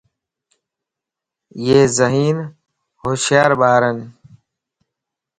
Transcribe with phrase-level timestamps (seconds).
[1.57, 2.37] ايي ذھين
[2.69, 3.97] / ھوشيار ٻارن